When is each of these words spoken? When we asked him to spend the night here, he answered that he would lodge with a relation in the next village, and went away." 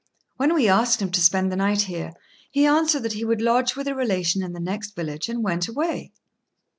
When 0.37 0.55
we 0.55 0.67
asked 0.67 0.99
him 0.99 1.11
to 1.11 1.21
spend 1.21 1.51
the 1.51 1.55
night 1.55 1.81
here, 1.81 2.13
he 2.49 2.65
answered 2.65 3.03
that 3.03 3.13
he 3.13 3.23
would 3.23 3.39
lodge 3.39 3.75
with 3.75 3.87
a 3.87 3.93
relation 3.93 4.41
in 4.41 4.51
the 4.53 4.59
next 4.59 4.95
village, 4.95 5.29
and 5.29 5.43
went 5.43 5.67
away." 5.67 6.11